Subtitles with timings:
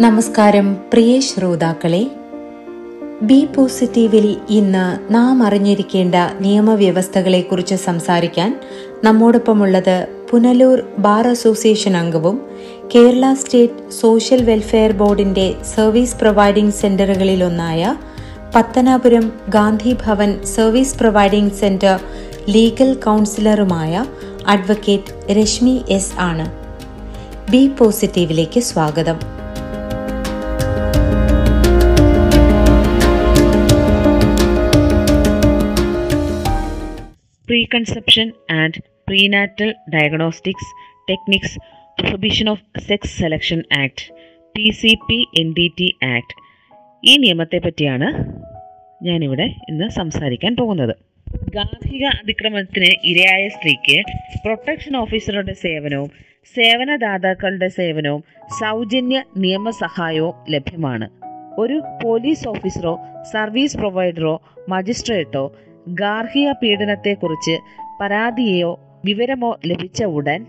[0.00, 2.10] നമസ്കാരം പ്രിയ ശ്രോതാക്കളെ.
[3.22, 8.60] ബി പോസിറ്റീവിൽ ഇന്ന് നാം അറിഞ്ഞിരിക്കേണ്ട നിയമവ്യവസ്ഥകളെക്കുറിച്ച് സംസാരിക്കാൻ
[9.04, 12.40] നമ്മോടൊപ്പമുള്ളത് പുനലൂർ ബാർ അസോസിയേഷൻ അംഗവും
[12.94, 17.96] കേരള സ്റ്റേറ്റ് സോഷ്യൽ വെൽഫെയർ ബോർഡിന്റെ service providing സെന്ററുകളിലൊന്നായ
[18.54, 22.00] Pathanapuram Gandhi Bhavan service providing centre
[22.48, 24.06] legal കൗൺസിലറുമായ
[24.46, 26.48] advocate Rashmi S ആണ്.
[27.50, 29.37] ബി പോസിറ്റീവിലേക്ക് സ്വാഗതം.
[37.48, 40.70] Preconception and prenatal diagnostics
[41.10, 41.58] techniques
[42.00, 44.12] prohibition of sex selection act
[44.56, 46.34] P C P N D T act
[47.04, 48.08] ഈ നിയമത്തെ പറ്റിയാണ്
[49.04, 50.96] ഞാനിവിടെ ഇന്ന് സംസാരിക്കാൻ പോകുന്നത്.
[51.54, 54.02] ഗാർഹിക അതിക്രമത്തിന് ഇരയായ സ്ത്രീക്ക്
[54.44, 56.10] പ്രൊട്ടക്ഷൻ ഓഫീസറുടെ സേവനവും
[56.54, 58.24] സേവനദാതാക്കളുടെ സേവനവും
[58.60, 61.08] സൗജന്യ നിയമസഹായവും ലഭ്യമാണ്.
[61.58, 62.98] ഒരു പോലീസ് ഓഫീസറോ
[63.32, 67.58] സർവീസ് പ്രൊവൈഡറോ മജിസ്ട്രേറ്റോ ഗാർഹിക പീഡനത്തെക്കുറിച്ച്
[68.00, 70.46] പരാതിയോ വിവരമോ ലഭിച്ച ഉടൻ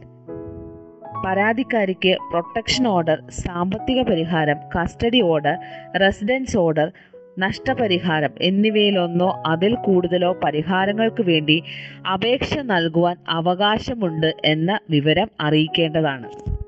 [1.25, 5.57] പരാതിക്കാരിക്ക് പ്രൊട്ടക്ഷൻ ഓർഡർ സാമ്പത്തിക പരിഹാരം കസ്റ്റഡി ഓർഡർ
[6.01, 6.91] റെസിഡൻസ് ഓർഡർ
[7.39, 11.63] നഷ്ടപരിഹാരം എന്നിവയിലൊന്നോ അതിൽ കൂടുതലോ പരിഹാരങ്ങൾക്ക് വേണ്ടി
[12.13, 16.58] അപേക്ഷ നൽകുവാൻ അവകാശമുണ്ട് എന്ന വിവരം അറിയിക്കേണ്ടതാണ്.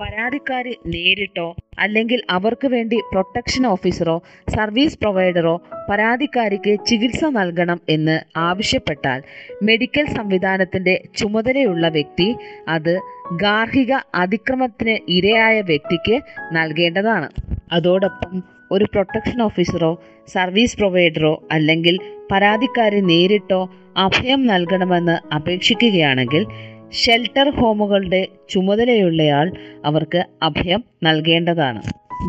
[0.00, 5.60] പരാതിക്കാരി നേരിട്ടോ അല്ലെങ്കിൽ അവർക്ക് വേണ്ടി പ്രൊട്ടക്ഷൻ ഓഫീസറോ സർവീസ് പ്രൊവൈഡറോ
[5.90, 9.22] പരാതിക്കാരിക്ക് ചികിത്സ നൽകണം എന്ന് ആവശ്യപ്പെട്ടാൽ
[9.62, 12.36] മെഡിക്കൽ സംവിധാനത്തിന്റെ ചുമതലയുള്ള വ്യക്തി
[12.68, 13.00] അത്
[13.36, 16.16] ഗാർഹിക അതിക്രമത്തിന് ഇരയായ വ്യക്തിക്ക്
[16.52, 17.28] നൽകേണ്ടതാണ്.
[17.72, 18.42] അതോടൊപ്പം
[18.72, 19.92] ഒരു പ്രൊട്ടക്ഷൻ ഓഫീസറോ
[20.28, 21.98] സർവീസ് പ്രൊവൈഡറോ അല്ലെങ്കിൽ
[22.32, 23.60] പരാതിക്കാരി നേരിട്ടോ
[23.96, 26.46] അഭയം നൽകണമെന്ന് അപേക്ഷിക്കുകയാണെങ്കിൽ
[26.92, 29.52] ഷെൽട്ടർ ഹോമുകളുടെ ചുമതലയുള്ളയാൾ
[29.84, 31.80] അവർക്ക് അഭയം നൽകേണ്ടതാണ്.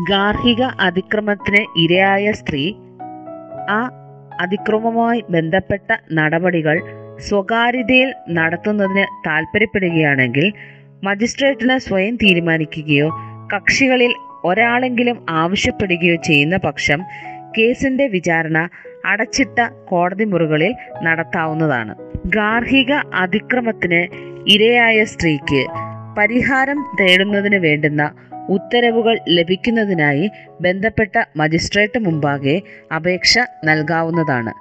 [0.08, 2.74] ഗാർഹിക അതിക്രമത്തിന് ഇരയായ സ്ത്രീ
[3.68, 3.90] ആ
[4.40, 6.80] അതിക്രമവുമായി ബന്ധപ്പെട്ട നടപടികൾ
[7.18, 10.52] സ്വകാര്യതയിൽ നടത്തുന്നതിന് താൽപ്പര്യപ്പെടുകയാണെങ്കിൽ
[11.02, 13.08] മജിസ്ട്രേറ്റിന് സ്വയം തീരുമാനിക്കുകയോ
[13.54, 14.12] കക്ഷികളിൽ
[14.44, 17.00] ഒരാളെങ്കിലും ആവശ്യപ്പെടുകയോ ചെയ്യുന്ന പക്ഷം
[17.58, 18.68] കേസിന്റെ വിചാരണ
[19.04, 21.94] അടച്ചിട്ട കോടതി മുറികളിൽ നടത്താവുന്നതാണ്.
[22.26, 24.06] ഗാർഹിക അതിക്രമത്തിന്
[24.48, 25.66] ഇരയായ സ്ത്രീക്ക്
[26.18, 28.14] പരിഹാരം തേടുന്നതിന് വേണ്ടുന്ന
[28.48, 30.30] ഉത്തരവുകൾ ലഭിക്കുന്നതിനായി
[30.60, 32.62] ബന്ധപ്പെട്ട മജിസ്ട്രേറ്റ് മുമ്പാകെ
[32.94, 34.52] അപേക്ഷ നൽകാവുന്നതാണ്.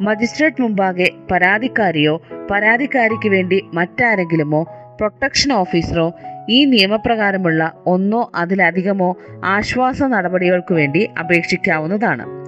[0.00, 4.62] മജിസ്ട്രേറ്റ് മുമ്പാകെ പരാതിക്കാരിയോ പരാതിക്കാരിക്ക് വേണ്ടി മറ്റാരെങ്കിലുമോ
[4.96, 6.12] പ്രൊട്ടക്ഷൻ ഓഫീസറോ
[6.48, 12.45] ഈ നിയമപ്രകാരമുള്ള ഒന്നോ അതിലധികമോ ആശ്വാസ നടപടികൾക്ക് വേണ്ടി അപേക്ഷിക്കാവുന്നതാണ്.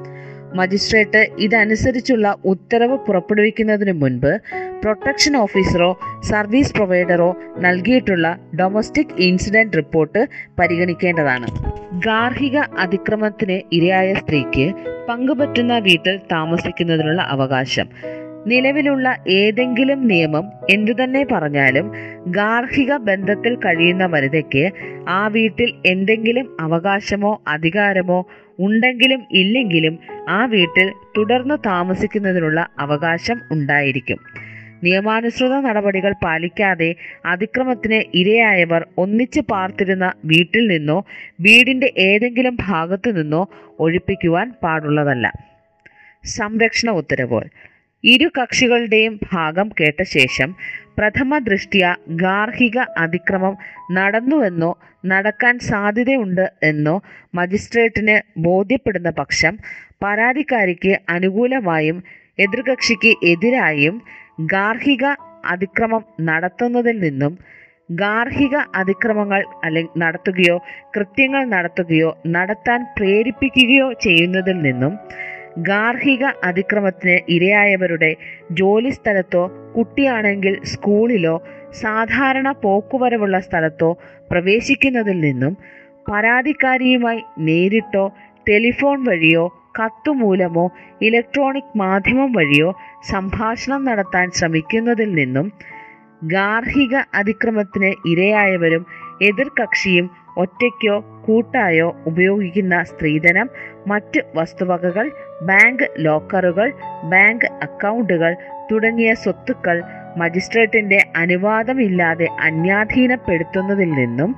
[0.54, 4.40] മജിസ്ട്രേറ്റ് ഇതനുസരിച്ചുള്ള ഉത്തരവ് പുറപ്പെടുവിക്കുന്നതിന് മുൻപ്
[4.82, 11.46] പ്രൊട്ടക്ഷൻ ഓഫീസറോ സർവീസ് പ്രൊവൈഡറോ നൽകിയിട്ടുള്ള ഡൊമസ്റ്റിക് ഇൻസിഡന്റ് റിപ്പോർട്ട് പരിഗണിക്കേണ്ടതാണ്.
[11.98, 14.72] ഗാർഹിക അതിക്രമത്തിന് ഇരയായ സ്ത്രീക്ക്
[15.08, 17.88] പങ്കുപറ്റുന്ന വീട്ടിൽ താമസിക്കുന്നതിനുള്ള അവകാശം.
[18.46, 21.92] നിലവിലുള്ള ഏതെങ്കിലും നിയമം എന്തുതന്നെ പറഞ്ഞാലും
[22.26, 24.70] ഗാർഹിക ബന്ധത്തിൽ കഴിയുന്ന വനിതയ്ക്ക്
[25.08, 28.26] ആ വീട്ടിൽ എന്തെങ്കിലും അവകാശമോ അധികാരമോ
[28.58, 29.98] ഉണ്ടെങ്കിലും ഇല്ലെങ്കിലും
[30.28, 34.18] ആ വീട്ടിൽ തുടർന്ന് താമസിക്കുന്നതിനുള്ള അവകാശം ഉണ്ടായിരിക്കും.
[34.84, 36.94] നിയമാനുസൃത നടപടികൾ പാലിക്കാതെ
[37.26, 40.98] അതിക്രമത്തിന് ഇരയായവർ ഒന്നിച്ച് പാർത്തിരുന്ന വീട്ടിൽ നിന്നോ
[41.40, 43.48] വീടിന്റെ ഏതെങ്കിലും ഭാഗത്തു നിന്നോ
[43.78, 45.32] ഒഴിപ്പിക്കുവാൻ പാടുള്ളതല്ല.
[46.24, 47.48] സംരക്ഷണ ഉത്തരവുകൾ
[48.04, 50.50] ഇരു കക്ഷികളുടെയും ഭാഗം കേട്ട ശേഷം
[50.98, 51.84] പ്രഥമ ദൃഷ്ടിയ
[52.16, 53.54] ഗാർഹിക അതിക്രമം
[53.92, 54.70] നടന്നുവെന്നോ
[55.04, 56.94] നടക്കാൻ സാധ്യതയുണ്ട് എന്നോ
[57.34, 59.56] മജിസ്ട്രേറ്റിന് ബോധ്യപ്പെടുന്ന പക്ഷം
[60.02, 61.98] പരാതിക്കാരിക്ക് അനുകൂലമായും
[62.38, 63.94] എതിർകക്ഷിക്ക് എതിരായും
[64.46, 65.04] ഗാർഹിക
[65.44, 67.32] അതിക്രമം നടത്തുന്നതിൽ നിന്നും
[67.90, 70.56] ഗാർഹിക അതിക്രമങ്ങൾ അല്ലെ നടത്തുകയോ
[70.96, 74.94] കൃത്യങ്ങൾ നടത്തുകയോ നടത്താൻ പ്രേരിപ്പിക്കുകയോ ചെയ്യുന്നതിൽ നിന്നും
[75.62, 78.14] ഗാർഹിക അതിക്രമത്തിന് ഇരയായവരുടെ
[78.50, 83.98] ജോലി സ്ഥലത്തോ കുട്ടിയാണെങ്കിൽ സ്കൂളിലോ സാധാരണ പോക്കുവരവുള്ള സ്ഥലത്തോ
[84.30, 85.56] പ്രവേശിക്കുന്നതിൽ നിന്നും
[86.08, 88.08] പരാതിക്കാരിയുമായി നേരിട്ടോ
[88.48, 90.70] ടെലിഫോൺ വഴിയോ കത്തുമൂലമോ
[91.02, 92.74] ഇലക്ട്രോണിക് മാധ്യമം വഴിയോ
[93.08, 95.52] സംഭാഷണം നടത്താൻ ശ്രമിക്കുന്നതിൽ നിന്നും
[96.24, 98.86] ഗാർഹിക അതിക്രമത്തിന് ഇരയായവരും
[99.22, 100.96] എതിർകക്ഷിയും ഒറ്റയ്ക്കോ
[101.26, 103.48] കൂട്ടായോ ഉപയോഗിക്കുന്ന സ്ത്രീധനം
[103.86, 105.06] മറ്റ് വസ്തുവകകൾ
[105.40, 106.68] ബാങ്ക് ലോക്കറുകൾ
[107.04, 108.32] ബാങ്ക് അക്കൗണ്ടുകൾ
[108.70, 109.76] തുടങ്ങിയ സ്വത്തുക്കൾ
[110.16, 114.30] മജിസ്ട്രേറ്റിന്റെ അനുവാദമില്ലാതെ അന്യാധീനപ്പെടുത്തുന്നതിൽ നിന്നും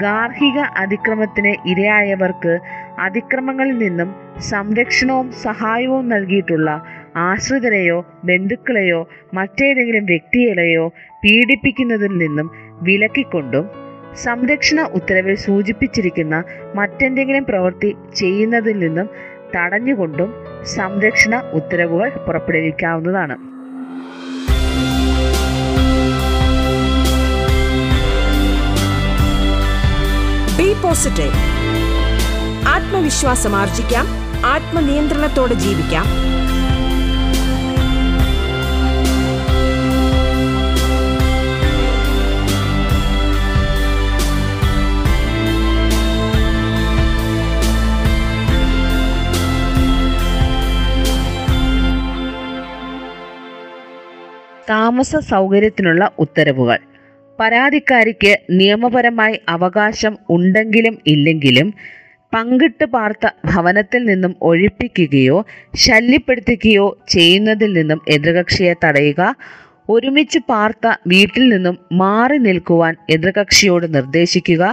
[0.00, 2.54] ഗാർഹിക അതിക്രമത്തിന് ഇരയായവർക്ക്
[2.98, 4.08] അതിക്രമങ്ങളിൽ നിന്നും
[4.50, 6.70] സംരക്ഷണവും സഹായവും നൽകിയിട്ടുള്ള
[7.18, 9.00] ആശ്രിതരെയോ ബന്ധുക്കളെയോ
[9.34, 10.84] മറ്റേതെങ്കിലും വ്യക്തികളെയോ
[11.22, 12.48] പീഡിപ്പിക്കുന്നതിൽ നിന്നും
[12.82, 13.66] വിലക്കിക്കൊണ്ടും
[14.16, 16.42] സംരക്ഷണ ഉത്തരവിൽ സൂചിപ്പിച്ചിരിക്കുന്ന
[16.74, 19.08] മറ്റെന്തെങ്കിലും പ്രവൃത്തി ചെയ്യുന്നതിൽ നിന്നും
[19.56, 20.34] തടഞ്ഞുകൊണ്ടും
[20.64, 23.56] സംരക്ഷണ ഉത്തരവുകൾ പുറപ്പെടുവിക്കാവുന്നതാണ്.
[30.82, 31.32] പോസിറ്റീവ്
[32.68, 34.06] ആത്മവിശ്വാസം ആർജിക്കാം.
[34.46, 36.25] ആത്മനിയന്ത്രണത്തോടെ ജീവിക്കാം.
[54.96, 56.78] താമസ സൗകര്യത്തിനുള്ള ഉത്തരവുകൾ.
[57.38, 61.68] പരാതിക്കാരിക്ക് നിയമപരമായി അവകാശം ഉണ്ടെങ്കിലും ഇല്ലെങ്കിലും
[62.32, 65.36] പങ്കിട്ട് പാർത്ത ഭവനത്തിൽ നിന്നും ഒഴിപ്പിക്കുകയോ
[65.84, 69.20] ശല്യപ്പെടുത്തുകയോ ചെയ്യുന്നതിൽ നിന്നും എതിർകക്ഷിയെ തടയുക
[69.88, 74.64] ഒരുമിച്ച് പാർത്ത വീട്ടിൽ നിന്നും മാറി നിൽക്കുവാൻ എതിർകക്ഷിയോട് നിർദ്ദേശിക്കുക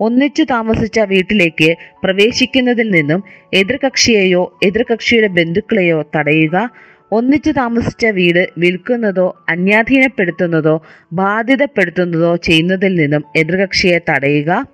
[0.00, 1.70] ഒന്നിച്ചു താമസിച്ച വീട്ടിലേക്ക്
[2.04, 3.22] പ്രവേശിക്കുന്നതിൽ നിന്നും
[3.54, 6.56] എതിർകക്ഷിയെയോ എതിർകക്ഷിയുടെ ബന്ധുക്കളെയോ തടയുക
[7.12, 14.66] ഒന്നിച്ചു താമസിച്ച വീട് വിൽക്കുന്നതോ അന്യാധീനപ്പെടുത്തുന്നതോ ബാധിതപ്പെടുത്തുന്നതോ ചെയ്യുന്നതിൽ നിന്നും എതിർകക്ഷിയെ തടയുക.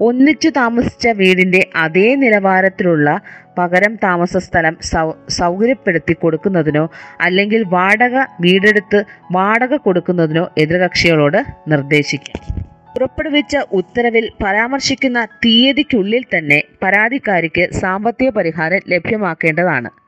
[0.00, 3.20] ഒന്നിച്ചു താമസിച്ച വീടിന്റെ അതേ നിലവാരത്തിലുള്ള
[3.58, 6.90] പകരം താമസ സ്ഥലം സൗ സൗകര്യപ്പെടുത്തി കൊടുക്കുന്നതിനോ
[7.20, 12.60] അല്ലെങ്കിൽ വാടക വീടെടുത്ത് വാടക കൊടുക്കുന്നതിനോ എതിർകക്ഷികളോട് നിർദ്ദേശിക്കാം.
[12.94, 20.03] പുറപ്പെടുവിച്ച ഉത്തരവിൽ പരാമർശിക്കുന്ന തീയതിക്കുള്ളിൽ തന്നെ പരാതിക്കാരിക്ക് സാമ്പത്തിക പരിഹാരം ലഭ്യമാക്കേണ്ടതാണ്.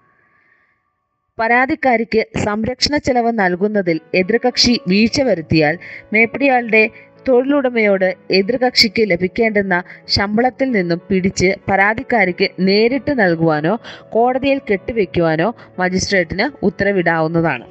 [1.38, 5.74] പരാതിക്കാരിക്ക് സംരക്ഷണ ചെലവ് നൽകുന്നതിൽ എതിർകക്ഷി വീഴ്ച വരുത്തിയാൽ
[6.12, 6.80] മേപ്പടിയാളുടെ
[7.28, 9.74] തൊഴിലുടമയോട് എതിർകക്ഷിക്ക് ലഭിക്കേണ്ടുന്ന
[10.08, 13.74] ശമ്പളത്തിൽ നിന്നും പിടിച്ച് പരാതിക്കാരിക്ക് നേരിട്ട് നൽകുവാനോ
[14.10, 15.48] കോടതിയിൽ കെട്ടിവെക്കുവാനോ
[15.78, 17.64] മജിസ്ട്രേറ്റിന് ഉത്തരവിടാവുന്നതാണ്.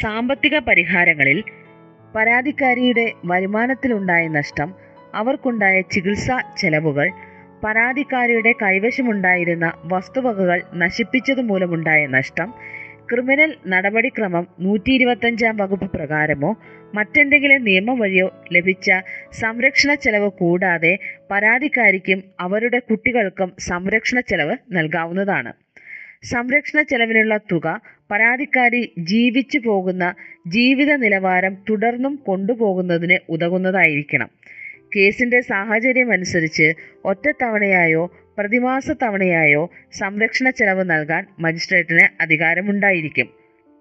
[0.00, 1.40] സാമ്പത്തിക പരിഹാരങ്ങളിൽ
[2.14, 4.70] പരാതിക്കാരിയുടെ വരുമാനത്തിലുണ്ടായ നഷ്ടം
[5.14, 7.08] അവർക്കുണ്ടായ ചികിത്സാ ചെലവുകൾ
[7.64, 12.48] പരാതിക്കാരിയുടെ കൈവശമുണ്ടായിരുന്ന വസ്തുവകകൾ നശിപ്പിച്ചതുമൂലമുണ്ടായ നഷ്ടം
[13.10, 16.56] ക്രിമിനൽ നടപടിക്രമം നൂറ്റി ഇരുപത്തഞ്ചാം വകുപ്പ് പ്രകാരമോ
[16.94, 18.90] മറ്റെന്തെങ്കിലും നിയമം വഴിയോ ലഭിച്ച
[19.32, 20.98] സംരക്ഷണ ചെലവ് കൂടാതെ
[21.30, 25.52] പരാതിക്കാരിക്കും അവരുടെ കുട്ടികൾക്കും സംരക്ഷണ ചെലവ് നൽകാവുന്നതാണ്.
[26.22, 27.80] സംരക്ഷണ ചെലവിനുള്ള തുക
[28.10, 30.14] പരാതിക്കാരി ജീവിച്ചു പോകുന്ന
[30.46, 34.30] ജീവിത നിലവാരം തുടർന്നും കൊണ്ടുപോകുന്നതിന് ഉതകുന്നതായിരിക്കണം.
[34.96, 36.74] കേസിന്റെ സാഹചര്യം അനുസരിച്ച്
[37.04, 38.02] ഒറ്റത്തവണയായോ
[38.38, 43.28] പ്രതിമാസ തവണയായോ സംരക്ഷണ ചെലവ് നൽകാൻ മജിസ്ട്രേറ്റിന് അധികാരമുണ്ടായിരിക്കും.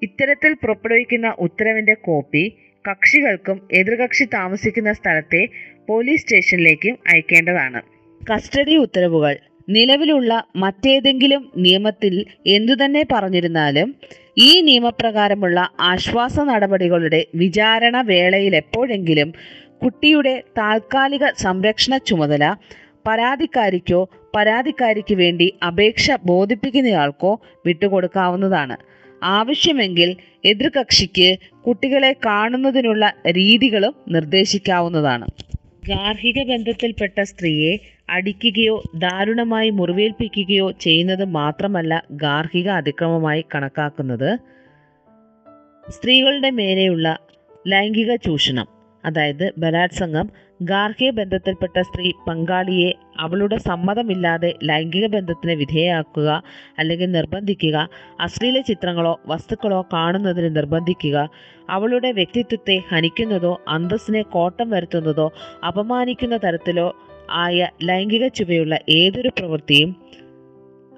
[0.03, 2.57] ഇത്തരത്തിൽ പുറപ്പെടുവിക്കുന്ന ഉത്തരവിന്റെ കോപ്പി
[2.89, 5.47] കക്ഷികൾക്കും എതിർകക്ഷി താമസിക്കുന്ന സ്ഥലത്തെ
[5.89, 7.81] പോലീസ് സ്റ്റേഷനിലേക്കും അയക്കേണ്ടതാണ്.
[8.33, 9.37] കസ്റ്റഡി ഉത്തരവുകൾ.
[9.69, 13.95] നിലവിലുള്ള മറ്റേതെങ്കിലും നിയമത്തിൽ എന്തുതന്നെ പറഞ്ഞിരുന്നാലും
[14.37, 19.33] ഈ നിയമപ്രകാരമുള്ള ആശ്വാസ നടപടികളുടെ വിചാരണ വേളയിൽ എപ്പോഴെങ്കിലും
[19.83, 22.55] കുട്ടിയുടെ താൽക്കാലിക സംരക്ഷണ ചുമതല
[23.07, 28.77] പരാതിക്കാരിക്കോ പരാതിക്കാരിക്ക് വേണ്ടി അപേക്ഷ ബോധിപ്പിക്കുന്നയാൾക്കോ വിട്ടുകൊടുക്കാവുന്നതാണ്.
[29.23, 35.27] ആവശ്യമെങ്കിൽ എതിർകക്ഷിക്ക് കുട്ടികളെ കാണുന്നതിനുള്ള രീതികളും നിർദ്ദേശിക്കാവുന്നതാണ്.
[35.87, 37.77] ഗാർഹിക ബന്ധത്തിൽപ്പെട്ട സ്ത്രീയെ
[38.09, 44.37] അടിക്കുകയോ ദാരുണമായി മുറിവേൽപ്പിക്കുകയോ ചെയ്യുന്നത് മാത്രമല്ല ഗാർഹിക അതിക്രമമായി കണക്കാക്കുന്നത്.
[45.89, 47.19] സ്ത്രീകളുടെ മേലെയുള്ള
[47.67, 48.72] ലൈംഗിക ചൂഷണം.
[49.05, 50.29] അതായത് ബലാത്സംഗം
[50.61, 56.43] ഗാർഹിക ബന്ധത്തിൽപ്പെട്ട സ്ത്രീ പങ്കാളിയെ അവളുടെ സമ്മതമില്ലാതെ ലൈംഗിക ബന്ധത്തിന് വിധേയമാക്കുക
[56.77, 61.29] അല്ലെങ്കിൽ നിർബന്ധിക്കുക അശ്ലീല ചിത്രങ്ങളോ വസ്തുക്കളോ കാണുന്നതിന് നിർബന്ധിക്കുക
[61.69, 65.31] അവളുടെ വ്യക്തിത്വത്തെ ഹനിക്കുന്നതോ അന്തസ്സിനെ കോട്ടം വരുത്തുന്നതോ
[65.67, 66.95] അപമാനിക്കുന്ന തരത്തിലോ
[67.31, 69.95] ആയ ലൈംഗിക ചുവയുള്ള ഏതൊരു പ്രവൃത്തിയും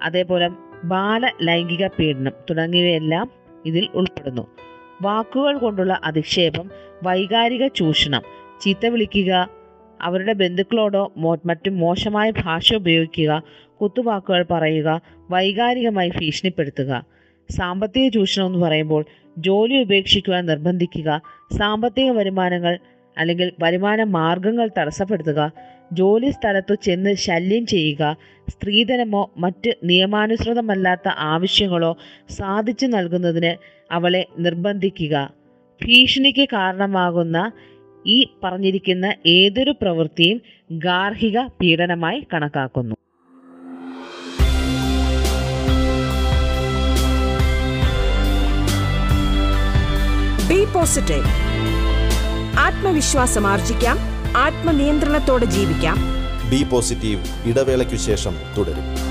[0.02, 0.50] അതേപോലെ
[0.84, 3.30] ബാല ലൈംഗിക പീഡനം തുടങ്ങിയവയെല്ലാം
[3.66, 4.46] ഇതിൽ ഉൾപ്പെടുന്നു.
[5.02, 6.70] വാക്കുകൾ കൊണ്ടുള്ള അധിക്ഷേപം
[7.02, 8.22] വൈകാരിക ചൂഷണം.
[8.60, 9.48] ചീത്ത വിളിക്കുക
[10.02, 11.12] അവരുടെ ബന്ധുക്കളോടോ
[11.46, 13.42] മറ്റും മോശമായ ഭാഷ ഉപയോഗിക്കുക
[13.82, 15.00] കുത്തുവാക്കുകൾ പറയുക
[15.30, 17.04] വൈകാരികമായി ഭീഷണിപ്പെടുത്തുക.
[17.50, 19.04] സാമ്പത്തിക ചൂഷണം എന്ന് പറയുമ്പോൾ
[19.38, 21.20] ജോലി ഉപേക്ഷിക്കുവാൻ നിർബന്ധിക്കുക
[21.58, 22.78] സാമ്പത്തിക വരുമാനങ്ങൾ
[23.18, 25.52] അല്ലെങ്കിൽ വരുമാന മാർഗങ്ങൾ തടസ്സപ്പെടുത്തുക
[25.92, 28.16] ജോലി സ്ഥലത്തു ചെന്ന് ശല്യം ചെയ്യുക
[28.48, 31.96] സ്ത്രീധനമോ മറ്റ് നിയമാനുസൃതമല്ലാത്ത ആവശ്യങ്ങളോ
[32.30, 35.45] സാധിച്ചു നൽകുന്നതിന് അവളെ നിർബന്ധിക്കുക.
[35.84, 37.52] ഭീഷണിക്ക് കാരണമാകുന്ന
[38.06, 40.40] ഈ പറഞ്ഞിരിക്കുന്ന ഏതൊരു പ്രവൃത്തിയും
[40.72, 42.94] ഗാർഹിക പീഡനമായി കണക്കാക്കുന്നു.
[50.48, 51.24] ബി പോസിറ്റീവ്
[52.58, 53.98] ആത്മവിശ്വാസം ആർജിക്കാം.
[54.36, 55.96] ആത്മനിയന്ത്രണത്തോടെ ജീവിക്കാം.
[56.50, 59.05] ബി പോസിറ്റീവ് ഇടവേളയ്ക്കു ശേഷം തുടരും.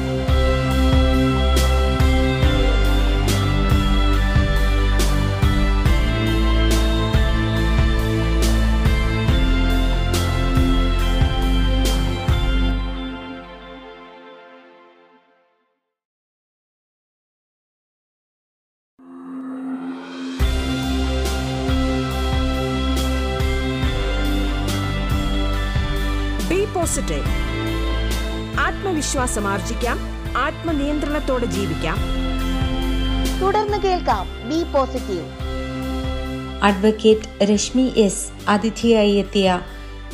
[27.02, 27.24] ബി
[28.60, 30.00] ആത്മവിശ്വാസം ആർജിക്കാം
[30.38, 31.98] ആത്മനിയന്ത്രണത്തോടെ ജീവിക്കാം.
[33.42, 35.26] തുടർന്ന് കേൾക്കാം B positive.
[36.64, 39.60] Advocate Rashmi S അതിഥിയായി എത്തിയ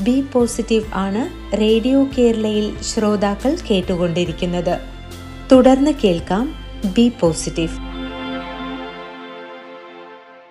[0.01, 4.79] ബി പോസിറ്റീവ് ആണ് റേഡിയോ കേരളയിൽ ശ്രോതാക്കൾ കേട്ടുകൊണ്ടിരിക്കുന്നത്.
[5.51, 6.55] തുടർന്ന് കേൾക്കാം
[6.97, 7.91] ബി പോസിറ്റീവ്.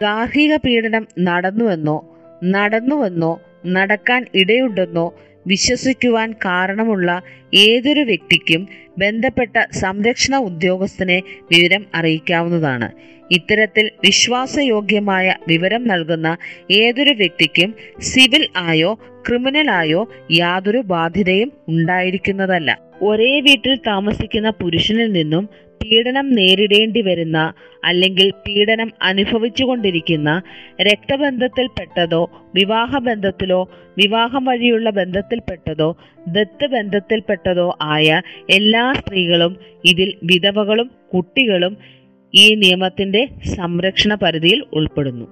[0.03, 2.05] ഗാർഹിക പീഡനം നടന്നുവെന്നോ
[2.45, 5.15] നടന്നുവെന്നോ നടക്കാൻ ഇടയുണ്ടെന്നോ
[5.47, 7.23] വിശ്വസിക്കുവാൻ കാരണമുള്ള
[7.55, 8.69] ഏതൊരു വ്യക്തിക്കും
[8.99, 12.91] ബന്ധപ്പെട്ട സംരക്ഷണ ഉദ്യോഗസ്ഥനെ വിവരം അറിയിക്കാവുന്നതാണ്.
[13.31, 16.37] ഇത്തരത്തിൽ വിശ്വാസയോഗ്യമായ വിവരം നൽകുന്ന
[16.71, 18.95] ഏതൊരു വ്യക്തിക്കും സിവിൽ ആയോ
[19.29, 22.79] ക്രിമിനൽ ആയോ യാതൊരു ബാധ്യതയും ഉണ്ടായിരിക്കുന്നതല്ല.
[23.03, 25.49] ഒരേ വീട്ടിൽ താമസിക്കുന്ന പുരുഷനിൽ നിന്നും
[25.91, 27.39] പീഡനം നേരിടേണ്ടി വരുന്ന
[27.85, 30.43] അല്ലെങ്കിൽ പീഡനം അനുഭവിച്ചുകൊണ്ടിരിക്കുന്ന
[30.83, 32.23] രക്തബന്ധത്തിൽപ്പെട്ടതോ
[32.55, 33.61] വിവാഹബന്ധത്തിലോ
[33.99, 35.89] വിവാഹം വഴിയുള്ള ബന്ധത്തിൽപ്പെട്ടതോ
[36.29, 38.09] ദത്ത് ബന്ധത്തിൽപ്പെട്ടതോ ആയ
[38.51, 41.77] എല്ലാ സ്ത്രീകളും ഇതിൽ വിധവകളും കുട്ടികളും
[42.35, 45.27] ഈ നിയമത്തിന്റെ സംരക്ഷണ പരിധിയിൽ ഉൾപ്പെടുന്നു.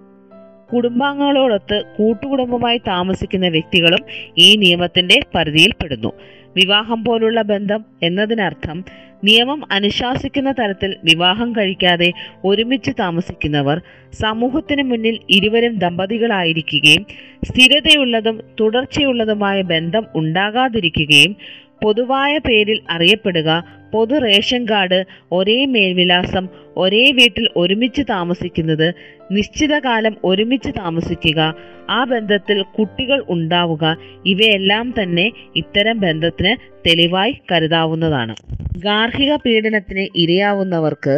[0.72, 4.02] കുടുംബാംഗങ്ങളോടൊത്ത് കൂട്ടുകുടുംബമായി താമസിക്കുന്ന വ്യക്തികളും
[4.38, 6.10] ഈ നിയമത്തിന്റെ പരിധിയിൽപ്പെടുന്നു
[6.58, 8.78] വിവാഹം പോലുള്ള ബന്ധം എന്നതിനർത്ഥം
[9.24, 12.08] നിയമം അനുശാസിക്കുന്ന തരത്തിൽ വിവാഹം കഴിക്കാതെ
[12.44, 13.78] ഒരുമിച്ച് താമസിക്കുന്നവർ
[14.18, 17.02] സമൂഹത്തിന് മുന്നിൽ ഇരുവരും ദമ്പതികളായിരിക്കുകയും
[17.44, 21.34] സ്ഥിരതയുള്ളതും തുടർച്ചയുള്ളതുമായ ബന്ധം ഉണ്ടാകാതിരിക്കുകയും
[21.82, 23.50] പൊതുവായ പേരിൽ അറിയപ്പെടുക
[23.92, 28.94] പൊതു റേഷൻ കാർഡ് ഒരേ മേൽവിലാസം ഒരേ വീട്ടിൽ ഒരുമിച്ച് താമസിക്കുന്നത്
[29.30, 31.54] നിശ്ചിത കാലം ഒരുമിച്ച് താമസിക്കുക
[31.90, 36.52] ആ ബന്ധത്തിൽ കുട്ടികൾ ഉണ്ടാവുക ഇവയെല്ലാം തന്നെ ഇത്തരം ബന്ധത്തിന്
[36.88, 38.34] തെളിവായി കരുതാവുന്നതാണ്.
[38.78, 41.16] ഗാർഹിക പീഡനത്തിന് ഇരയാവുന്നവർക്ക്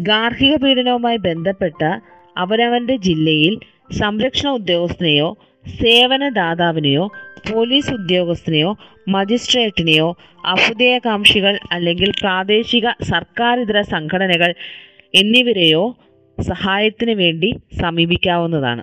[0.00, 1.82] ഗാർഹിക പീഡനവുമായി ബന്ധപ്പെട്ട
[2.36, 3.54] അവരവന്റെ ജില്ലയിൽ
[3.98, 5.36] സംരക്ഷണ ഉദ്യോഗസ്ഥനെയോ
[5.80, 7.10] സേവനദാതാവിനെയോ
[7.52, 8.76] പോലീസ് ഉദ്യോഗസ്ഥനെയോ
[9.08, 10.16] മജിസ്ട്രേറ്റിനെയോ
[10.46, 14.54] അഭ്യുദയകാംക്ഷികൾ അല്ലെങ്കിൽ പ്രാദേശിക സർക്കാരിതര സംഘടനകൾ
[15.14, 15.96] എന്നിവരെയോ
[16.38, 18.82] സഹായത്തിന് വേണ്ടി സമീപിക്കാവുന്നതാണ്.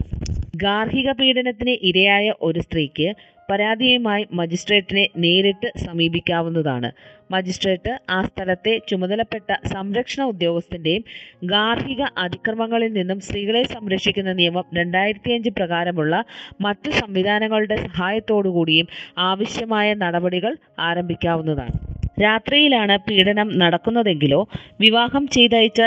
[0.55, 3.15] ഗാർഹിക പീഡനത്തിന് ഇരയായ ഒരു സ്ത്രീക്ക്
[3.49, 6.91] പരാതിയുമായി മജിസ്ട്രേറ്റിനെ നേരിട്ട് സമീപിക്കാവുന്നതാണ്.
[7.29, 11.03] മജിസ്ട്രേറ്റ് ആ സ്ഥലത്തെ ചുമതലപ്പെട്ട സംരക്ഷണ ഉദ്യോഗസ്ഥന്റെയും
[11.43, 16.15] ഗാർഹിക അതിക്രമങ്ങളിൽ നിന്നും സ്ത്രീകളെ സംരക്ഷിക്കുന്ന നിയമം രണ്ടായിരത്തി അഞ്ച് പ്രകാരമുള്ള
[16.61, 18.87] മറ്റ് സംവിധാനങ്ങളുടെ സഹായത്തോടുകൂടിയും
[19.23, 21.75] ആവശ്യമായ നടപടികൾ ആരംഭിക്കാവുന്നതാണ്.
[22.21, 24.41] രാത്രിയിലാണ് പീഡനം നടക്കുന്നതെങ്കിലോ
[24.79, 25.81] വിവാഹം ചെയ്തയച്ച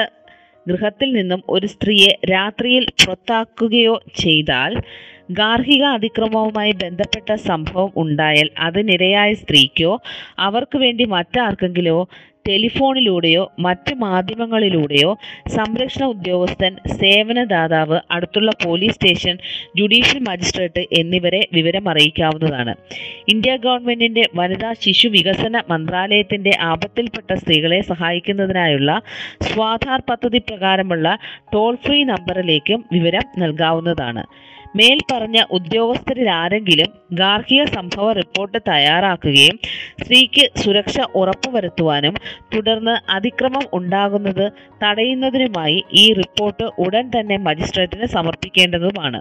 [0.66, 4.73] ഗൃഹത്തിൽ നിന്നും ഒരു സ്ത്രീയെ രാത്രിയിൽ പുറത്താക്കുകയോ ചെയ്താൽ
[5.28, 9.92] ഗാർഹിക അതിക്രമവുമായി ബന്ധപ്പെട്ട സംഭവം ഉണ്ടായാൽ അതിനിരയായ സ്ത്രീക്കോ
[10.38, 11.99] അവർക്ക് വേണ്ടി മറ്റാർക്കെങ്കിലോ
[12.49, 15.11] ടെലിഫോണിലൂടെയോ മറ്റ് മാധ്യമങ്ങളിലൂടെയോ
[15.49, 19.35] സംരക്ഷണ ഉദ്യോഗസ്ഥൻ സേവനദാതാവ് അടുത്തുള്ള പോലീസ് സ്റ്റേഷൻ
[19.78, 22.75] ജുഡീഷ്യൽ മജിസ്ട്രേറ്റ് എന്നിവരെ വിവരം അറിയിക്കാവുന്നതാണ്
[23.28, 29.00] ഇന്ത്യ ഗവൺമെന്റിന്റെ വനിതാ ശിശു വികസന മന്ത്രാലയത്തിന്റെ ആപത്തിൽപ്പെട്ട സ്ത്രീകളെ സഹായിക്കുന്നതിനായുള്ള
[29.42, 31.18] സ്വാധാർ പദ്ധതി പ്രകാരമുള്ള
[31.52, 34.25] ടോൾ ഫ്രീ നമ്പറിലേക്കും വിവരം നൽകാവുന്നതാണ്.
[34.76, 39.56] മേൽ പറഞ്ഞ ഉദ്യോഗസ്ഥരിൽ ആരെങ്കിലും ഗാർഹിക സംഭവ റിപ്പോർട്ട് തയ്യാറാക്കുകയും
[40.02, 42.14] സ്ത്രീക്ക് സുരക്ഷ ഉറപ്പുവരുത്തുവാനും
[42.54, 49.20] തുടർന്ന് അതിക്രമം ഉണ്ടാകുന്നത് തടയുന്നതിനുമായി ഈ റിപ്പോർട്ട് ഉടൻ തന്നെ മജിസ്ട്രേറ്റിന് സമർപ്പിക്കേണ്ടതുമാണ്.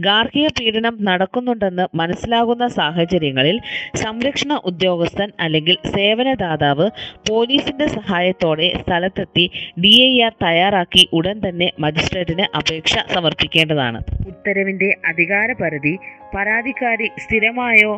[0.00, 3.56] ഗാർഹിക പീഡനം നടക്കുന്നുണ്ടെന്ന് മനസ്സിലാകുന്ന സാഹചര്യങ്ങളിൽ
[3.96, 6.90] സംരക്ഷണ ഉദ്യോഗസ്ഥൻ അല്ലെങ്കിൽ സേവനദാതാവ്
[7.30, 9.50] പോലീസിന്റെ സഹായത്തോടെ സ്ഥലത്തെത്തി
[9.80, 13.98] ഡി ഐ ആർ തയ്യാറാക്കി ഉടൻ തന്നെ മജിസ്ട്രേറ്റിന് അപേക്ഷ സമർപ്പിക്കേണ്ടതാണ്.
[14.28, 15.98] ഉത്തരവിന്റെ അധികാരപരിധി
[16.34, 17.92] പരാതിക്കാരി സ്ഥിരമായോ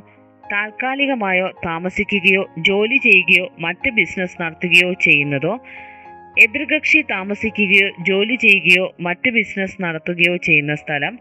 [0.45, 5.59] താൽക്കാലികമായോ താമസിക്കുകയോ ജോലി ചെയ്യുകയോ മറ്റ് ബിസിനസ് നടത്തുകയോ ചെയ്യുന്നതോ
[6.39, 11.15] എതിർകക്ഷി താമസിക്കുകയോ ജോലി ചെയ്യുകയോ മറ്റ് ബിസിനസ് നടത്തുകയോ ചെയ്യുന്ന സ്ഥലം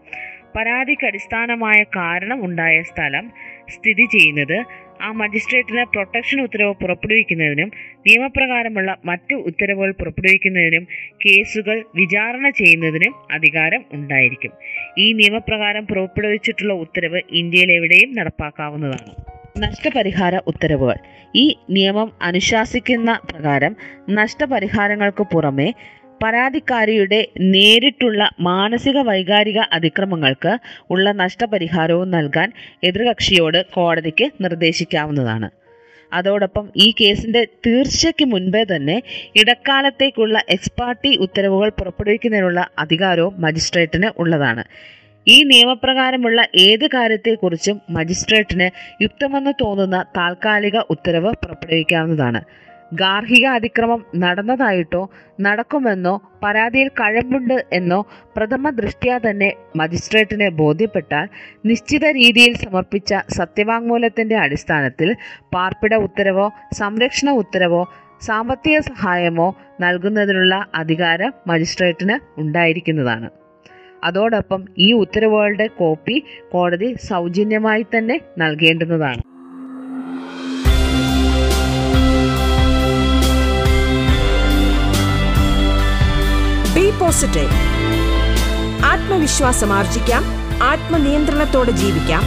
[0.56, 3.32] പരാതിക്ക് അടിസ്ഥാനമായ കാരണം ഉണ്ടായ സ്ഥലം
[3.68, 4.64] സ്ഥിതി ചെയ്യുന്നത്
[5.02, 10.86] ആ മജിസ്ട്രേറ്റിന് പ്രൊട്ടക്ഷൻ ഉത്തരവ് പുറപ്പെടുവിക്കുന്നതിനും നിയമപ്രകാരമുള്ള മറ്റു ഉത്തരവുകൾ പുറപ്പെടുവിക്കുന്നതിനും
[11.26, 14.52] കേസുകൾ വിചാരണ ചെയ്യുന്നതിനും അധികാരം ഉണ്ടായിരിക്കും.
[14.98, 19.30] ഈ നിയമപ്രകാരം പുറപ്പെടുവിച്ചിട്ടുള്ള ഉത്തരവ് ഇന്ത്യയിൽ എവിടെയും നടപ്പാക്കാവുന്നതാണ്.
[19.58, 20.94] നഷ്ടപരിഹാര ഉത്തരവുകൾ.
[21.34, 23.76] ഈ നിയമം അനുശാസിക്കുന്ന പ്രകാരം
[24.10, 25.74] നഷ്ടപരിഹാരങ്ങൾക്ക് പുറമെ
[26.22, 30.58] പരാതിക്കാരിയുടെ നേരിട്ടുള്ള മാനസിക വൈകാരിക അതിക്രമങ്ങൾക്ക്
[30.90, 32.52] ഉള്ള നഷ്ടപരിഹാരവും നൽകാൻ
[32.84, 35.50] എതിർകക്ഷിയോട് കോടതിക്ക് നിർദ്ദേശിക്കാവുന്നതാണ്.
[36.12, 39.02] അതോടൊപ്പം ഈ കേസിന്റെ തീർച്ചയ്ക്ക് മുൻപേ തന്നെ
[39.36, 44.64] ഇടക്കാലത്തേക്കുള്ള എക്സ്പാർട്ടി ഉത്തരവുകൾ പുറപ്പെടുവിക്കുന്നതിനുള്ള അധികാരവും മജിസ്ട്രേറ്റിന് ഉള്ളതാണ്.
[45.26, 52.69] ഈ നിയമപ്രകാരമുള്ള ഏത് കാര്യത്തെക്കുറിച്ചും മജിസ്ട്രേറ്റിന് യുക്തമെന്ന് തോന്നുന്ന താൽക്കാലിക ഉത്തരവ് പുറപ്പെടുവിക്കാവുന്നതാണ്.
[52.94, 58.00] ഗാർഹിക അതിക്രമം നടന്നതായിട്ടോ നടക്കുമെന്നോ പരാതിയിൽ കഴമ്പുണ്ട് എന്നോ
[58.36, 61.28] പ്രഥമ ദൃഷ്ട്യാ തന്നെ മജിസ്ട്രേറ്റിനെ ബോധ്യപ്പെട്ടാൽ
[61.64, 65.14] നിശ്ചിത രീതിയിൽ സമർപ്പിച്ച സത്യവാങ്മൂലത്തിന്റെ അടിസ്ഥാനത്തിൽ
[65.54, 67.82] പാർപ്പിട ഉത്തരവോ സംരക്ഷണ ഉത്തരവോ
[68.22, 73.30] സാമ്പത്തിക സഹായമോ നൽകുന്നതിനുള്ള അധികാരം മജിസ്ട്രേറ്റിന് ഉണ്ടായിരിക്കുന്നതാണ്.
[74.04, 79.29] അതോടൊപ്പം ഈ ഉത്തരവുകളുടെ കോപ്പി കോടതി സൗജന്യമായി തന്നെ നൽകേണ്ടുന്നതാണ്.
[87.00, 87.50] പോസിറ്റീവ്
[88.84, 90.22] ആത്മവിശ്വാസം ആർജിക്കാം.
[90.62, 92.22] ആത്മനിയന്ത്രണത്തോടെ ജീവിക്കാം.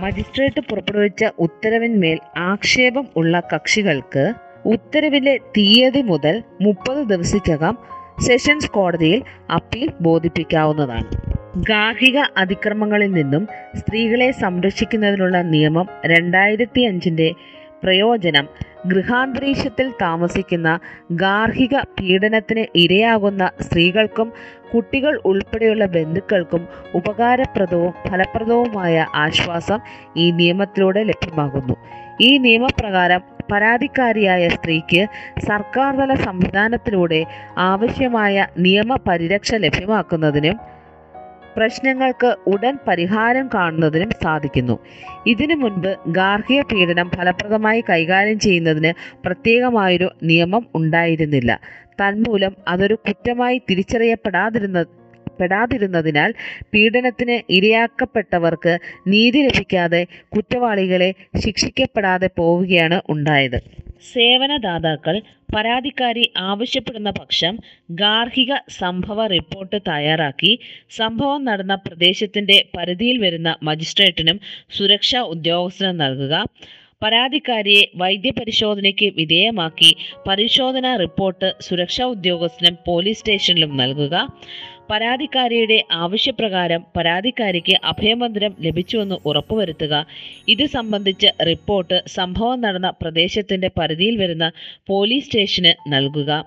[0.00, 4.32] മജിസ്ട്രേറ്റ് പുറപ്പെടുവിച്ച ഉത്തരവിന്മേൽ ആക്ഷേപം ഉള്ള കക്ഷികൾക്ക്
[4.64, 7.78] ഉത്തരവിലെ തീയതി മുതൽ മുപ്പത് ദിവസത്തിനകം
[8.20, 11.30] സെഷൻസ് കോടതിയിൽ അപ്പീൽ ബോധിപ്പിക്കാവുന്നതാണ്.
[11.56, 17.32] ഗാർഹിക അതിക്രമങ്ങളിൽ നിന്നും സ്ത്രീകളെ സംരക്ഷിക്കുന്നതിനുള്ള നിയമം രണ്ടായിരത്തി അഞ്ചിന്റെ
[17.82, 18.48] പ്രയോജനം
[18.86, 20.78] ഗൃഹാന്തരീക്ഷത്തിൽ താമസിക്കുന്ന
[21.12, 24.32] ഗാർഹിക പീഡനത്തിന് ഇരയാകുന്ന സ്ത്രീകൾക്കും
[24.74, 29.78] കുട്ടികൾ ഉൾപ്പെടെയുള്ള ബന്ധുക്കൾക്കും ഉപകാരപ്രദവും ഫലപ്രദവുമായ ആശ്വാസം
[30.16, 31.74] ഈ നിയമത്തിലൂടെ ലഭ്യമാകുന്നു.
[32.20, 35.06] ഈ നിയമപ്രകാരം പരാതിക്കാരിയായ സ്ത്രീക്ക്
[35.46, 37.24] സർക്കാർ തല സംവിധാനത്തിലൂടെ
[37.58, 40.58] ആവശ്യമായ നിയമ പരിരക്ഷ ലഭ്യമാക്കുന്നതിനും
[41.56, 44.78] പ്രശ്നങ്ങൾക്ക് ഉടൻ പരിഹാരം കാണുന്നതിനും സാധിക്കുന്നു.
[45.26, 51.60] ഇതിനു മുൻപ് ഗാർഹിക പീഡനം ഫലപ്രദമായി കൈകാര്യം ചെയ്യുന്നതിന് പ്രത്യേകമായൊരു നിയമം ഉണ്ടായിരുന്നില്ല.
[52.02, 54.84] തന്മൂലം അതൊരു കുറ്റമായി തിരിച്ചറിയപ്പെടാതിരുന്ന
[55.40, 56.34] പെടാതിരുന്നതിനാൽ
[56.74, 63.60] പീഡനത്തിന് ഇരയാക്കപ്പെട്ടവർക്ക് നീതി ലഭിക്കാതെ കുറ്റവാളികളെ ശിക്ഷിക്കപ്പെടാതെ പോവുകയാണ് ഉണ്ടായത്.
[64.12, 65.22] സേവനദാതാക്കൾ
[65.54, 67.58] പരാതിക്കാരി ആവശ്യപ്പെടുന്ന പക്ഷം
[67.90, 70.58] ഗാർഹിക സംഭവ റിപ്പോർട്ട് തയ്യാറാക്കി.
[70.90, 74.40] സംഭവം നടന്ന പ്രദേശത്തിന്റെ പരിധിയിൽ വരുന്ന മജിസ്ട്രേറ്റിനും
[74.78, 76.44] സുരക്ഷാ ഉദ്യോഗസ്ഥനും നൽകുക.
[77.02, 79.96] പരാതിക്കാരിയെ വൈദ്യപരിശോധനയ്ക്ക് വിധേയമാക്കി.
[80.28, 84.16] പരിശോധനാ റിപ്പോർട്ട് സുരക്ഷാ ഉദ്യോഗസ്ഥനും പോലീസ് സ്റ്റേഷനിലും നൽകുക.
[84.90, 90.06] പരാതിക്കാരിയുടെ ആവശ്യപ്രകാരം പരാതിക്കാരിക്ക് അഭയമന്ദിരം ലഭിച്ചുവെന്ന് ഉറപ്പുവരുത്തുക.
[90.48, 94.52] ഇത് സംബന്ധിച്ച് റിപ്പോർട്ട് സംഭവം നടന്ന പ്രദേശത്തിന്റെ പരിധിയിൽ വരുന്ന
[94.86, 96.44] പോലീസ് സ്റ്റേഷന് നൽകുക.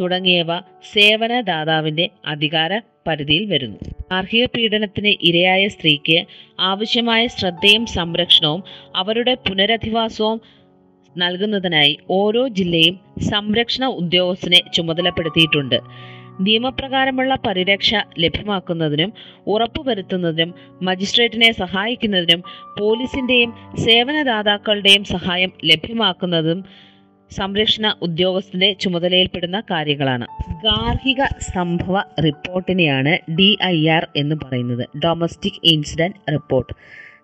[0.00, 0.58] തുടങ്ങിയവ
[0.92, 3.78] സേവനദാതാവിന്റെ അധികാര പരിധിയിൽ വരുന്നു.
[4.12, 6.26] ഗാർഹിക പീഡനത്തിന് ഇരയായ സ്ത്രീക്ക്
[6.60, 8.62] ആവശ്യമായ ശ്രദ്ധയും സംരക്ഷണവും
[8.96, 10.40] അവരുടെ പുനരധിവാസവും
[11.18, 15.78] നൽകുന്നതിനായി ഓരോ ജില്ലയും സംരക്ഷണ ഉദ്യോഗസ്ഥനെ ചുമതലപ്പെടുത്തിയിട്ടുണ്ട്.
[16.42, 19.12] നിയമപ്രകാരമുള്ള പരിരക്ഷ ലഭ്യമാക്കുന്നതിനും
[19.46, 22.42] ഉറപ്പുവരുത്തുന്നതിനും മജിസ്ട്രേറ്റിനെ സഹായിക്കുന്നതിനും
[22.80, 23.52] പോലീസിന്റെയും
[23.84, 26.64] സേവനദാതാക്കളുടെയും സഹായം ലഭ്യമാക്കുന്നതും
[27.30, 30.26] സംരക്ഷണ ഉദ്യോഗസ്ഥന്റെ ചുമതലയിൽപ്പെടുന്ന കാര്യങ്ങളാണ്.
[30.64, 34.88] ഗാർഹിക സംഭവ റിപ്പോർട്ടിനെയാണ് ഡി ഐ ആർ എന്ന് പറയുന്നത്.
[35.04, 36.72] Domestic incident report.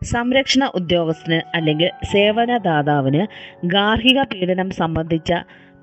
[0.05, 3.23] സംരക്ഷണ ഉദ്യോഗസ്ഥന് അല്ലെങ്കിൽ സേവനദാതാവിന്
[3.67, 5.33] ഗാർഹിക പീഡനം സംബന്ധിച്ച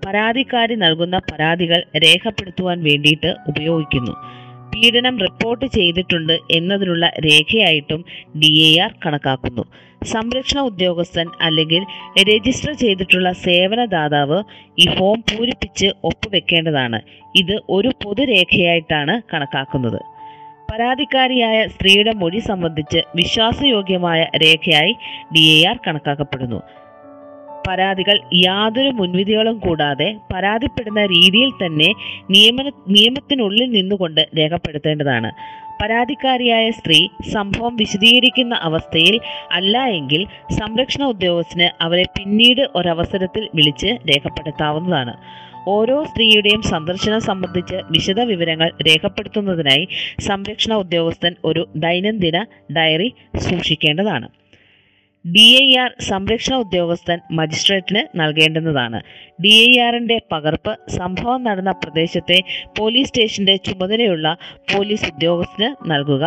[0.05, 4.11] പരാതിക്കാരി നൽകുന്ന പരാതികൾ രേഖപ്പെടുത്തുവാൻ വേണ്ടിയിട്ട് ഉപയോഗിക്കുന്നു.
[4.71, 8.05] പീഡനം റിപ്പോർട്ട് ചെയ്തിട്ടുണ്ട് എന്നതിനുള്ള രേഖയായിട്ടും
[8.39, 9.63] ഡി എ ആർ കണക്കാക്കുന്നു.
[10.03, 11.83] സംരക്ഷണ ഉദ്യോഗസ്ഥൻ അല്ലെങ്കിൽ
[12.29, 14.43] രജിസ്റ്റർ ചെയ്തിട്ടുള്ള സേവനദാതാവ്
[14.79, 16.99] ഈ ഫോം പൂരിപ്പിച്ച് ഒപ്പുവെക്കേണ്ടതാണ്.
[17.35, 19.99] ഇത് ഒരു പൊതുരേഖയായിട്ടാണ് കണക്കാക്കുന്നത്.
[20.71, 24.93] പരാതിക്കാരിയായ സ്ത്രീയുടെ മൊഴി സംബന്ധിച്ച് വിശ്വാസയോഗ്യമായ രേഖയായി
[25.35, 26.61] ഡി കണക്കാക്കപ്പെടുന്നു.
[27.67, 31.93] പരാതികൾ യാതൊരു മുൻവിധികളും കൂടാതെ പരാതിപ്പെടുന്ന രീതിയിൽ തന്നെ
[32.29, 35.31] നിയമന നിയമത്തിനുള്ളിൽ നിന്നുകൊണ്ട് രേഖപ്പെടുത്തേണ്ടതാണ്.
[35.83, 39.19] പരാതിക്കാരിയായ സ്ത്രീ സംഭവം വിശദീകരിക്കുന്ന അവസ്ഥയിൽ
[39.51, 40.25] അല്ല എങ്കിൽ
[40.59, 45.15] സംരക്ഷണ ഉദ്യോഗസ്ഥന് അവരെ പിന്നീട് ഒരവസരത്തിൽ വിളിച്ച് രേഖപ്പെടുത്താവുന്നതാണ്.
[45.67, 49.87] ഓരോ സ്ത്രീയുടെയും സന്ദർശനം സംബന്ധിച്ച് വിശദ വിവരങ്ങൾ രേഖപ്പെടുത്തുന്നതിനായി
[50.19, 52.45] സംരക്ഷണ ഉദ്യോഗസ്ഥൻ ഒരു ദൈനംദിന
[52.77, 54.29] ഡയറി സൂക്ഷിക്കേണ്ടതാണ്.
[55.33, 58.99] ഡി ഐ ആർ സംരക്ഷണ ഉദ്യോഗസ്ഥൻ മജിസ്ട്രേറ്റിന് നൽകേണ്ടുന്നതാണ്.
[59.43, 62.37] ഡി ഐ ആറിന്റെ പകർപ്പ് സംഭവം നടന്ന പ്രദേശത്തെ
[62.79, 64.27] പോലീസ് സ്റ്റേഷന്റെ ചുമതലയുള്ള
[64.73, 66.23] പോലീസ് ഉദ്യോഗസ്ഥന് നൽകുക.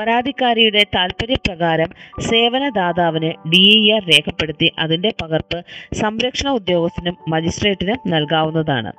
[0.00, 1.92] പരാതിക്കാരിയുടെ താൽപ്പര്യപ്രകാരം
[2.30, 5.60] സേവനദാതാവിന് ഡി ഐ ആർ രേഖപ്പെടുത്തി അതിന്റെ പകർപ്പ്
[6.02, 8.92] സംരക്ഷണ ഉദ്യോഗസ്ഥനും മജിസ്ട്രേറ്റിനും നൽകാവുന്നതാണ്.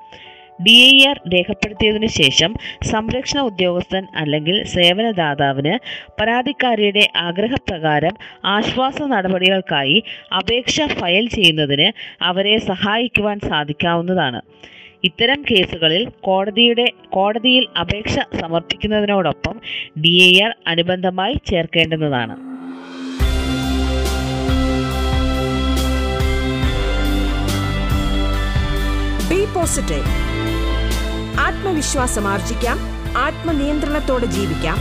[0.64, 2.52] ഡി ഐ ആർ രേഖപ്പെടുത്തിയതിനു ശേഷം
[2.92, 5.74] സംരക്ഷണ ഉദ്യോഗസ്ഥൻ അല്ലെങ്കിൽ സേവനദാതാവിന്
[6.22, 10.04] പരാതിക്കാരിയുടെ ആഗ്രഹപ്രകാരം ആശ്വാസ നടപടികൾക്കായി
[10.38, 11.88] അപേക്ഷ ഫയൽ ചെയ്യുന്നതിന്
[12.22, 14.42] അവരെ സഹായിക്കുവാൻ സാധിക്കാവുന്നതാണ്.
[15.04, 19.56] ഇത്തരം കേസുകളിൽ കോടതിയുടെ കോടതിയിൽ അപേക്ഷ സമർപ്പിക്കുന്നതിനോടൊപ്പം
[20.02, 22.38] ഡി ഐ ആർ അനുബന്ധമായി ചേർക്കേണ്ടുന്നതാണ്.
[29.56, 30.31] പോസിറ്റീവ്
[31.40, 32.80] ആത്മവിശ്വാസം ആർജിക്കാം
[33.18, 34.78] ആത്മനിയന്ത്രണത്തോടെ ജീവിക്കാം.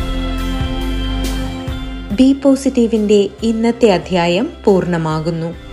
[2.17, 5.70] ബി പോസിറ്റീവിന്റെ ഇന്നത്തെ അധ്യായം പൂർണമാകുന്നു.